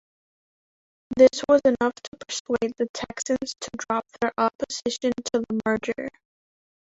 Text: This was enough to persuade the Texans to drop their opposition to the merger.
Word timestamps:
This 1.15 1.43
was 1.47 1.61
enough 1.63 1.93
to 1.93 2.17
persuade 2.25 2.73
the 2.75 2.89
Texans 2.91 3.53
to 3.59 3.69
drop 3.87 4.07
their 4.19 4.33
opposition 4.35 5.11
to 5.25 5.39
the 5.47 5.59
merger. 5.63 6.07